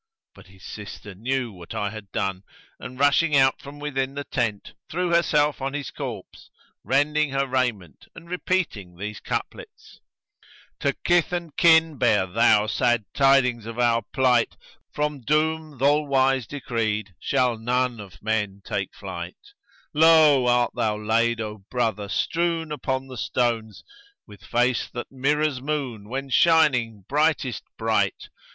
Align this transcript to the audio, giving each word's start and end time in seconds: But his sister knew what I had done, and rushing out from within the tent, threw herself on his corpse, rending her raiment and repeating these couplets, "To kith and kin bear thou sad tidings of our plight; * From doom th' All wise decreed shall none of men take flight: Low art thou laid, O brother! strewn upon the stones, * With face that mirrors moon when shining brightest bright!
But 0.33 0.47
his 0.47 0.63
sister 0.63 1.13
knew 1.13 1.51
what 1.51 1.75
I 1.75 1.91
had 1.91 2.11
done, 2.11 2.41
and 2.79 2.97
rushing 2.97 3.37
out 3.37 3.61
from 3.61 3.77
within 3.77 4.15
the 4.15 4.23
tent, 4.23 4.73
threw 4.89 5.09
herself 5.13 5.61
on 5.61 5.75
his 5.75 5.91
corpse, 5.91 6.49
rending 6.83 7.29
her 7.29 7.45
raiment 7.45 8.07
and 8.15 8.27
repeating 8.27 8.97
these 8.97 9.19
couplets, 9.19 9.99
"To 10.79 10.93
kith 11.05 11.31
and 11.31 11.55
kin 11.55 11.99
bear 11.99 12.25
thou 12.25 12.65
sad 12.65 13.05
tidings 13.13 13.67
of 13.67 13.77
our 13.77 14.01
plight; 14.11 14.57
* 14.75 14.91
From 14.95 15.21
doom 15.21 15.77
th' 15.77 15.83
All 15.83 16.07
wise 16.07 16.47
decreed 16.47 17.13
shall 17.19 17.55
none 17.55 17.99
of 17.99 18.23
men 18.23 18.61
take 18.65 18.95
flight: 18.95 19.53
Low 19.93 20.47
art 20.47 20.71
thou 20.75 20.97
laid, 20.97 21.39
O 21.39 21.59
brother! 21.69 22.09
strewn 22.09 22.71
upon 22.71 23.05
the 23.05 23.17
stones, 23.19 23.83
* 24.03 24.25
With 24.25 24.41
face 24.41 24.89
that 24.95 25.11
mirrors 25.11 25.61
moon 25.61 26.09
when 26.09 26.31
shining 26.31 27.05
brightest 27.07 27.61
bright! 27.77 28.29